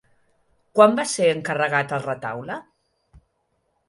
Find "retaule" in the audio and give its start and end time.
2.05-2.57